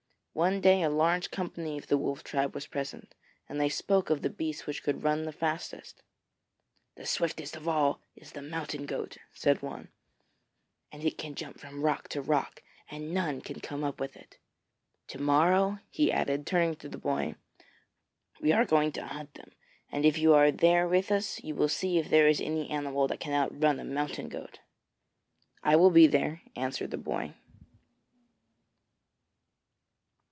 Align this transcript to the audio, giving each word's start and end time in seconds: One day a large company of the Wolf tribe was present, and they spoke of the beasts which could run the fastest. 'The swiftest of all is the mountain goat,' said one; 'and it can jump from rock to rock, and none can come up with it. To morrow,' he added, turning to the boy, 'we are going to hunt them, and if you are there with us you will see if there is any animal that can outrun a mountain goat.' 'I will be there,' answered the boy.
One 0.33 0.61
day 0.61 0.81
a 0.81 0.89
large 0.89 1.29
company 1.29 1.77
of 1.77 1.87
the 1.87 1.97
Wolf 1.97 2.23
tribe 2.23 2.55
was 2.55 2.65
present, 2.65 3.15
and 3.49 3.59
they 3.59 3.67
spoke 3.67 4.09
of 4.09 4.21
the 4.21 4.29
beasts 4.29 4.65
which 4.65 4.81
could 4.81 5.03
run 5.03 5.23
the 5.25 5.33
fastest. 5.33 6.01
'The 6.95 7.05
swiftest 7.05 7.57
of 7.57 7.67
all 7.67 7.99
is 8.15 8.31
the 8.31 8.41
mountain 8.41 8.85
goat,' 8.85 9.17
said 9.33 9.61
one; 9.61 9.89
'and 10.89 11.03
it 11.03 11.17
can 11.17 11.35
jump 11.35 11.59
from 11.59 11.81
rock 11.83 12.07
to 12.07 12.21
rock, 12.21 12.63
and 12.89 13.13
none 13.13 13.41
can 13.41 13.59
come 13.59 13.83
up 13.83 13.99
with 13.99 14.15
it. 14.15 14.37
To 15.09 15.19
morrow,' 15.21 15.79
he 15.89 16.13
added, 16.13 16.47
turning 16.47 16.77
to 16.77 16.87
the 16.87 16.97
boy, 16.97 17.35
'we 18.39 18.53
are 18.53 18.63
going 18.63 18.93
to 18.93 19.05
hunt 19.05 19.33
them, 19.33 19.51
and 19.91 20.05
if 20.05 20.17
you 20.17 20.33
are 20.33 20.49
there 20.49 20.87
with 20.87 21.11
us 21.11 21.43
you 21.43 21.55
will 21.55 21.69
see 21.69 21.97
if 21.97 22.09
there 22.09 22.29
is 22.29 22.39
any 22.39 22.69
animal 22.69 23.05
that 23.09 23.19
can 23.19 23.33
outrun 23.33 23.81
a 23.81 23.83
mountain 23.83 24.29
goat.' 24.29 24.61
'I 25.63 25.75
will 25.75 25.91
be 25.91 26.07
there,' 26.07 26.41
answered 26.55 26.91
the 26.91 26.97
boy. 26.97 27.33